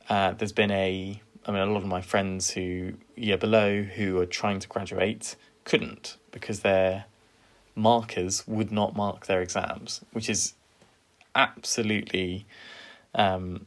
uh, 0.09 0.33
there's 0.33 0.52
been 0.52 0.71
a, 0.71 1.21
I 1.47 1.50
mean, 1.50 1.61
a 1.61 1.67
lot 1.67 1.83
of 1.83 1.87
my 1.87 2.00
friends 2.00 2.50
who, 2.50 2.95
year 3.23 3.38
below, 3.38 3.83
who 3.83 4.19
are 4.19 4.26
trying 4.26 4.61
to 4.61 4.69
graduate 4.69 5.37
couldn't 5.64 6.17
because 6.31 6.61
their 6.61 7.05
markers 7.75 8.47
would 8.47 8.71
not 8.73 8.97
mark 8.97 9.26
their 9.26 9.41
exams, 9.41 10.05
which 10.12 10.29
is 10.29 10.55
absolutely 11.35 12.47
um, 13.14 13.67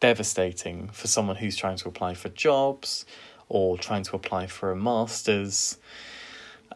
devastating 0.00 0.88
for 0.88 1.06
someone 1.06 1.36
who's 1.36 1.56
trying 1.56 1.76
to 1.76 1.88
apply 1.88 2.14
for 2.14 2.28
jobs 2.30 3.04
or 3.48 3.78
trying 3.78 4.02
to 4.02 4.16
apply 4.16 4.46
for 4.46 4.70
a 4.70 4.76
master's. 4.76 5.78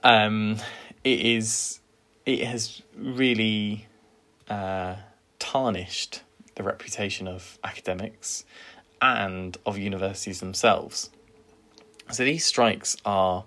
Um, 0.02 0.58
it 1.04 1.20
is 1.20 1.80
it 2.26 2.44
has 2.44 2.82
really 2.96 3.86
uh, 4.48 4.96
tarnished 5.38 6.22
the 6.56 6.62
reputation 6.62 7.26
of 7.26 7.58
academics 7.64 8.44
and 9.00 9.56
of 9.64 9.78
universities 9.78 10.40
themselves. 10.40 11.10
So 12.10 12.24
these 12.24 12.44
strikes 12.44 12.96
are, 13.04 13.44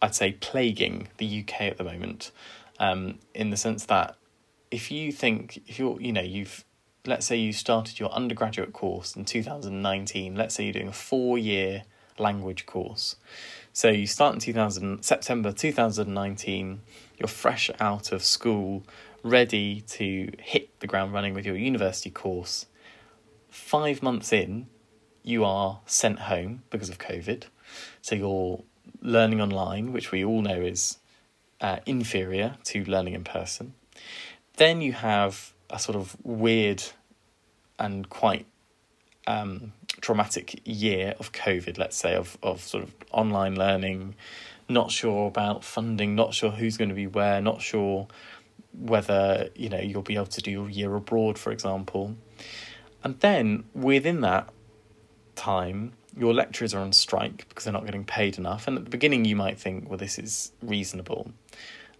I'd 0.00 0.14
say, 0.14 0.32
plaguing 0.32 1.08
the 1.18 1.40
UK 1.40 1.62
at 1.62 1.76
the 1.76 1.84
moment, 1.84 2.30
um, 2.78 3.18
in 3.34 3.50
the 3.50 3.56
sense 3.56 3.86
that 3.86 4.16
if 4.70 4.90
you 4.90 5.12
think 5.12 5.62
if 5.68 5.78
you're 5.78 6.00
you 6.00 6.12
know 6.12 6.20
you've 6.20 6.64
let's 7.06 7.26
say 7.26 7.36
you 7.36 7.52
started 7.52 8.00
your 8.00 8.10
undergraduate 8.10 8.72
course 8.72 9.14
in 9.14 9.24
2019 9.24 10.34
let's 10.34 10.54
say 10.54 10.64
you're 10.64 10.72
doing 10.72 10.88
a 10.88 10.92
four 10.92 11.38
year 11.38 11.84
language 12.18 12.66
course. 12.66 13.16
So 13.72 13.88
you 13.88 14.06
start 14.06 14.34
in 14.34 14.40
2000, 14.40 15.02
September 15.02 15.52
2019, 15.52 16.80
you're 17.18 17.28
fresh 17.28 17.70
out 17.80 18.12
of 18.12 18.22
school, 18.22 18.84
ready 19.22 19.80
to 19.82 20.32
hit 20.38 20.78
the 20.80 20.86
ground 20.86 21.12
running 21.12 21.34
with 21.34 21.46
your 21.46 21.56
university 21.56 22.10
course. 22.10 22.66
Five 23.50 24.02
months 24.02 24.32
in, 24.32 24.66
you 25.22 25.44
are 25.44 25.80
sent 25.86 26.20
home 26.20 26.62
because 26.70 26.88
of 26.88 26.98
COVID. 26.98 27.44
So 28.02 28.14
you're 28.14 28.62
learning 29.00 29.40
online, 29.40 29.92
which 29.92 30.12
we 30.12 30.24
all 30.24 30.42
know 30.42 30.60
is 30.60 30.98
uh, 31.60 31.78
inferior 31.86 32.56
to 32.64 32.84
learning 32.84 33.14
in 33.14 33.24
person. 33.24 33.74
Then 34.56 34.80
you 34.80 34.92
have 34.92 35.52
a 35.70 35.78
sort 35.78 35.96
of 35.96 36.16
weird 36.22 36.82
and 37.78 38.08
quite 38.08 38.46
um, 39.26 39.72
traumatic 40.00 40.60
year 40.64 41.14
of 41.18 41.32
COVID, 41.32 41.78
let's 41.78 41.96
say, 41.96 42.14
of, 42.14 42.38
of 42.42 42.60
sort 42.60 42.84
of 42.84 42.94
online 43.10 43.56
learning, 43.56 44.14
not 44.68 44.90
sure 44.90 45.26
about 45.26 45.64
funding, 45.64 46.14
not 46.14 46.34
sure 46.34 46.50
who's 46.50 46.76
going 46.76 46.90
to 46.90 46.94
be 46.94 47.06
where, 47.06 47.40
not 47.40 47.62
sure 47.62 48.06
whether, 48.78 49.48
you 49.54 49.68
know, 49.68 49.80
you'll 49.80 50.02
be 50.02 50.14
able 50.14 50.26
to 50.26 50.40
do 50.40 50.50
your 50.50 50.68
year 50.68 50.94
abroad, 50.94 51.38
for 51.38 51.52
example. 51.52 52.16
And 53.02 53.18
then 53.20 53.64
within 53.74 54.20
that 54.22 54.48
time, 55.36 55.92
your 56.16 56.32
lecturers 56.32 56.74
are 56.74 56.80
on 56.80 56.92
strike 56.92 57.48
because 57.48 57.64
they're 57.64 57.72
not 57.72 57.84
getting 57.84 58.04
paid 58.04 58.38
enough. 58.38 58.66
And 58.68 58.78
at 58.78 58.84
the 58.84 58.90
beginning, 58.90 59.24
you 59.24 59.36
might 59.36 59.58
think, 59.58 59.88
well, 59.88 59.98
this 59.98 60.18
is 60.18 60.52
reasonable. 60.62 61.30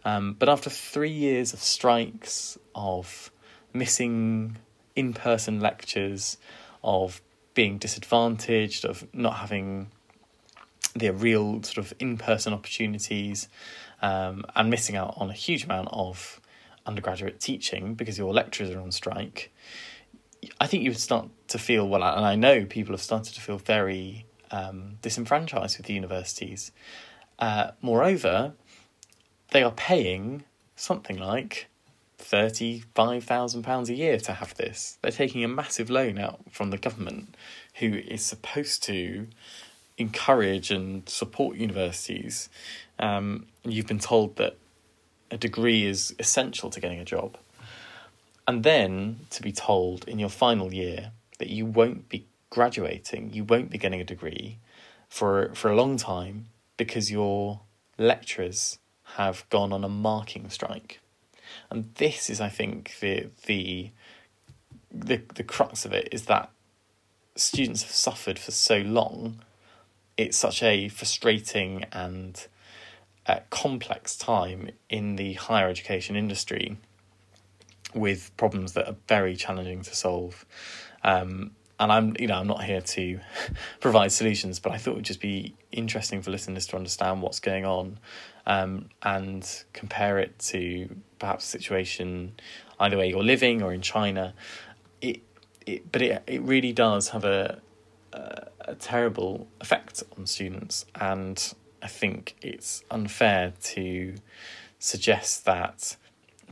Um, 0.05 0.37
but 0.38 0.49
after 0.49 0.71
three 0.71 1.11
years 1.11 1.53
of 1.53 1.61
strikes, 1.61 2.59
of 2.75 3.31
missing 3.73 4.59
in 4.95 5.12
person 5.14 5.61
lectures, 5.61 6.37
of 6.83 7.21
being 7.55 7.79
disadvantaged, 7.79 8.85
of 8.85 9.07
not 9.14 9.37
having 9.37 9.91
the 10.95 11.11
real 11.11 11.62
sort 11.62 11.79
of 11.79 11.93
in 11.99 12.19
person 12.19 12.53
opportunities, 12.53 13.49
um, 14.03 14.45
and 14.55 14.71
missing 14.71 14.97
out 14.97 15.14
on 15.17 15.31
a 15.31 15.33
huge 15.33 15.64
amount 15.64 15.88
of 15.91 16.41
undergraduate 16.87 17.41
teaching 17.41 17.95
because 17.95 18.19
your 18.19 18.33
lecturers 18.33 18.71
are 18.71 18.81
on 18.81 18.93
strike. 18.93 19.53
I 20.61 20.67
think 20.67 20.83
you 20.83 20.91
would 20.91 20.99
start 20.99 21.29
to 21.49 21.59
feel 21.59 21.89
well, 21.89 22.03
and 22.03 22.25
I 22.25 22.37
know 22.37 22.65
people 22.65 22.93
have 22.93 23.03
started 23.03 23.35
to 23.35 23.41
feel 23.41 23.59
very 23.59 24.27
um, 24.51 24.99
disenfranchised 25.03 25.77
with 25.77 25.87
the 25.87 25.95
universities. 25.95 26.73
Uh, 27.39 27.73
moreover, 27.83 28.53
they 29.51 29.63
are 29.63 29.73
paying 29.73 30.45
something 30.77 31.19
like 31.19 31.69
£35,000 32.19 33.89
a 33.89 33.95
year 33.95 34.19
to 34.19 34.33
have 34.33 34.55
this. 34.55 34.99
They're 35.03 35.13
taking 35.13 35.45
a 35.45 35.49
massive 35.49 35.91
loan 35.91 36.19
out 36.19 36.41
from 36.51 36.71
the 36.71 36.79
government, 36.79 37.37
who 37.75 37.95
is 37.95 38.25
supposed 38.25 38.83
to 38.85 39.27
encourage 39.99 40.71
and 40.71 41.09
support 41.09 41.57
universities. 41.57 42.49
Um, 42.99 43.47
you've 43.63 43.87
been 43.87 43.99
told 43.99 44.37
that 44.37 44.57
a 45.31 45.37
degree 45.37 45.85
is 45.85 46.15
essential 46.19 46.71
to 46.71 46.81
getting 46.81 47.01
a 47.01 47.05
job. 47.05 47.37
And 48.47 48.63
then 48.63 49.21
to 49.31 49.43
be 49.43 49.53
told 49.53 50.07
in 50.07 50.19
your 50.19 50.29
final 50.29 50.73
year 50.73 51.13
that 51.39 51.49
you 51.49 51.65
won't 51.65 52.09
be 52.09 52.27
graduating, 52.51 53.33
you 53.33 53.45
won't 53.45 53.71
be 53.71 53.79
getting 53.79 54.01
a 54.01 54.05
degree 54.05 54.59
for 55.09 55.51
for 55.55 55.71
a 55.71 55.77
long 55.77 55.97
time 55.97 56.47
because 56.77 57.11
your 57.11 57.61
lecturers 57.99 58.79
have 59.17 59.49
gone 59.51 59.73
on 59.73 59.85
a 59.85 59.89
marking 59.89 60.51
strike. 60.51 61.01
And 61.71 61.95
this 61.97 62.29
is 62.29 62.41
I 62.41 62.49
think 62.49 62.97
the 63.01 63.29
the 63.47 63.91
the 64.91 65.23
the 65.35 65.45
crux 65.45 65.85
of 65.85 65.93
it 65.93 66.09
is 66.13 66.27
that 66.27 66.51
students 67.37 67.83
have 67.83 67.93
suffered 67.93 68.39
for 68.39 68.51
so 68.51 68.79
long. 68.79 69.41
It's 70.17 70.37
such 70.37 70.63
a 70.63 70.89
frustrating 70.89 71.85
and 71.93 72.47
uh, 73.27 73.41
complex 73.51 74.17
time 74.17 74.71
in 74.89 75.17
the 75.17 75.33
higher 75.35 75.69
education 75.69 76.15
industry 76.15 76.77
with 77.95 78.37
problems 78.37 78.73
that 78.75 78.89
are 78.89 78.97
very 79.09 79.37
challenging 79.37 79.83
to 79.83 79.95
solve. 79.95 80.45
Um, 81.03 81.53
and 81.79 81.91
I'm, 81.91 82.17
you 82.19 82.29
know, 82.29 82.37
I'm 82.37 82.47
not 82.47 82.65
here 82.65 82.81
to 82.81 83.21
provide 83.81 84.13
solutions, 84.13 84.61
but 84.61 84.73
I 84.73 84.79
thought 84.79 84.93
it 84.93 84.97
would 84.97 85.05
just 85.05 85.21
be 85.21 85.55
interesting 85.73 86.23
for 86.23 86.31
listeners 86.31 86.67
to 86.69 86.77
understand 86.77 87.23
what's 87.23 87.41
going 87.41 87.65
on, 87.65 87.99
um, 88.47 88.89
and 89.03 89.65
compare 89.73 90.19
it 90.19 90.39
to 90.39 90.89
perhaps 91.19 91.47
a 91.47 91.49
situation 91.49 92.35
either 92.81 92.97
way 92.97 93.09
you're 93.09 93.25
living 93.25 93.63
or 93.63 93.73
in 93.73 93.81
China. 93.81 94.35
It, 95.01 95.23
it, 95.67 95.91
but 95.91 96.03
it 96.03 96.23
it 96.27 96.43
really 96.43 96.73
does 96.73 97.09
have 97.09 97.25
a, 97.25 97.61
a, 98.13 98.49
a 98.61 98.75
terrible 98.77 99.49
effect 99.61 100.03
on 100.17 100.27
students, 100.27 100.87
and 100.95 101.55
I 101.83 101.89
think 101.89 102.37
it's 102.41 102.85
unfair 102.91 103.53
to 103.63 104.15
suggest 104.79 105.45
that 105.45 105.97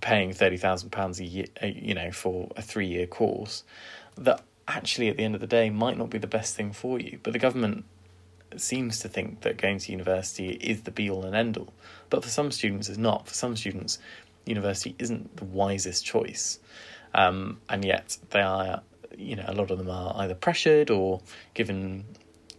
paying 0.03 0.35
thirty 0.35 0.59
thousand 0.59 0.91
pounds 0.91 1.19
a 1.19 1.25
year, 1.25 1.47
you 1.63 1.95
know, 1.95 2.13
for 2.13 2.51
a 2.57 2.61
three 2.61 2.89
year 2.89 3.07
course, 3.07 3.65
that 4.19 4.43
actually 4.69 5.09
at 5.09 5.17
the 5.17 5.25
end 5.25 5.35
of 5.35 5.41
the 5.41 5.47
day 5.47 5.71
might 5.71 5.97
not 5.97 6.11
be 6.11 6.19
the 6.19 6.27
best 6.27 6.55
thing 6.55 6.73
for 6.73 7.01
you. 7.01 7.19
But 7.23 7.33
the 7.33 7.39
government 7.39 7.87
seems 8.57 8.99
to 8.99 9.09
think 9.09 9.41
that 9.41 9.57
going 9.57 9.79
to 9.79 9.93
university 9.93 10.51
is 10.51 10.83
the 10.83 10.91
be 10.91 11.09
all 11.09 11.25
and 11.25 11.35
end 11.35 11.57
all. 11.57 11.73
But 12.11 12.23
for 12.23 12.29
some 12.29 12.51
students, 12.51 12.91
it's 12.91 12.99
not. 12.99 13.27
For 13.27 13.35
some 13.35 13.57
students, 13.57 13.99
university 14.45 14.95
isn't 14.99 15.37
the 15.37 15.45
wisest 15.45 16.05
choice. 16.05 16.59
Um, 17.15 17.61
and 17.69 17.85
yet 17.85 18.19
they 18.31 18.41
are, 18.43 18.83
you 19.17 19.37
know, 19.37 19.45
a 19.47 19.55
lot 19.55 19.71
of 19.71 19.79
them 19.79 19.89
are 19.89 20.15
either 20.19 20.35
pressured 20.35 20.91
or 20.91 21.21
given 21.55 22.05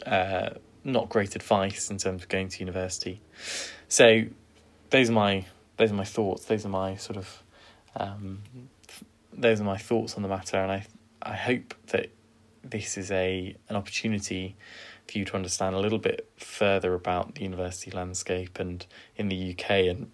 uh, 0.05 0.51
not 0.83 1.09
great 1.09 1.35
advice 1.35 1.89
in 1.89 1.97
terms 1.97 2.23
of 2.23 2.29
going 2.29 2.49
to 2.49 2.59
university. 2.59 3.21
So 3.87 4.23
those 4.89 5.09
are 5.09 5.13
my 5.13 5.45
those 5.77 5.91
are 5.91 5.95
my 5.95 6.05
thoughts. 6.05 6.45
Those 6.45 6.65
are 6.65 6.69
my 6.69 6.95
sort 6.95 7.17
of 7.17 7.43
um, 7.95 8.41
those 9.31 9.61
are 9.61 9.65
my 9.65 9.77
thoughts 9.77 10.15
on 10.15 10.23
the 10.23 10.29
matter, 10.29 10.57
and 10.57 10.71
I 10.71 10.85
I 11.21 11.35
hope 11.35 11.73
that 11.87 12.09
this 12.63 12.97
is 12.97 13.11
a 13.11 13.55
an 13.69 13.75
opportunity 13.75 14.55
for 15.07 15.17
you 15.17 15.25
to 15.25 15.35
understand 15.35 15.75
a 15.75 15.79
little 15.79 15.99
bit 15.99 16.29
further 16.37 16.93
about 16.93 17.35
the 17.35 17.43
university 17.43 17.91
landscape 17.91 18.57
and 18.59 18.85
in 19.17 19.27
the 19.27 19.51
UK 19.51 19.69
and 19.87 20.11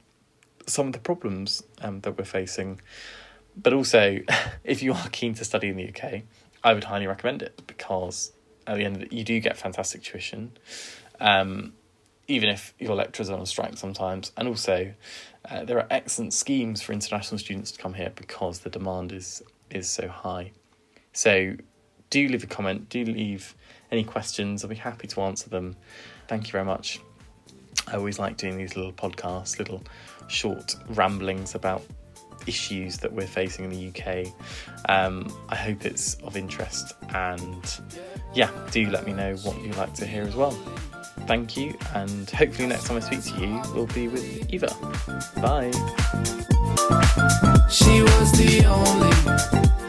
some 0.66 0.88
of 0.88 0.94
the 0.94 1.00
problems 1.00 1.63
um, 1.82 2.01
that 2.01 2.18
we're 2.18 2.25
facing. 2.25 2.82
But 3.56 3.74
also, 3.74 4.20
if 4.63 4.82
you 4.82 4.94
are 4.94 5.10
keen 5.10 5.34
to 5.36 5.46
study 5.46 5.70
in 5.70 5.78
the 5.78 5.89
UK, 5.89 6.24
I 6.63 6.74
would 6.74 6.86
highly 6.86 7.08
recommend 7.08 7.42
it 7.42 7.62
because 7.68 8.32
at 8.68 8.78
the 8.78 8.86
end 8.86 8.98
of 8.98 9.04
it, 9.04 9.13
you 9.13 9.24
do 9.24 9.39
get 9.39 9.58
fantastic 9.58 10.04
tuition, 10.04 10.52
um, 11.19 11.74
even 12.28 12.50
if 12.50 12.74
your 12.80 12.95
lecturers 12.95 13.30
are 13.30 13.38
on 13.38 13.45
strike 13.45 13.78
sometimes. 13.78 14.32
And 14.38 14.48
also, 14.48 14.93
uh, 15.49 15.63
there 15.63 15.78
are 15.78 15.88
excellent 15.89 16.34
schemes 16.34 16.82
for 16.82 16.93
international 16.93 17.38
students 17.38 17.71
to 17.71 17.82
come 17.82 17.93
here 17.93 18.12
because 18.15 18.60
the 18.60 18.69
demand 18.69 19.12
is 19.12 19.41
is 19.69 19.88
so 19.88 20.08
high. 20.08 20.52
So 21.13 21.56
do 22.10 22.28
leave 22.28 22.43
a 22.43 22.47
comment, 22.47 22.89
do 22.89 23.06
leave 23.06 23.56
any 23.91 24.04
questions. 24.04 24.63
I'll 24.63 24.69
be 24.69 24.75
happy 24.75 25.08
to 25.08 25.21
answer 25.21 25.49
them. 25.49 25.75
Thank 26.28 26.47
you 26.47 26.52
very 26.52 26.65
much. 26.65 26.99
I 27.88 27.95
always 27.95 28.19
like 28.19 28.38
doing 28.38 28.58
these 28.58 28.75
little 28.75 28.91
podcasts, 28.91 29.58
little 29.58 29.84
short 30.28 30.75
ramblings 30.89 31.56
about 31.56 31.84
issues 32.47 32.97
that 32.97 33.12
we're 33.12 33.28
facing 33.28 33.65
in 33.65 33.71
the 33.71 33.89
UK. 33.89 34.34
Um, 34.88 35.32
I 35.49 35.56
hope 35.56 35.86
it's 35.86 36.15
of 36.15 36.38
interest 36.38 36.93
and 37.13 37.80
yeah, 38.34 38.52
do 38.71 38.89
let 38.89 39.06
me 39.06 39.13
know 39.13 39.36
what 39.38 39.62
you'd 39.62 39.75
like 39.75 39.93
to 39.95 40.06
hear 40.06 40.23
as 40.23 40.36
well. 40.36 40.58
Thank 41.27 41.55
you, 41.55 41.77
and 41.93 42.29
hopefully, 42.29 42.67
next 42.67 42.86
time 42.86 42.97
I 42.97 42.99
speak 43.01 43.23
to 43.25 43.39
you, 43.39 43.62
we'll 43.73 43.86
be 43.88 44.08
with 44.08 44.51
Eva. 44.51 44.67
Bye. 45.41 45.71
She 47.69 48.01
was 48.01 48.32
the 48.32 48.65
only 48.65 49.88